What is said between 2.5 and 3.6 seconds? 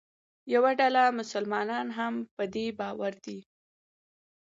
دې باور دي.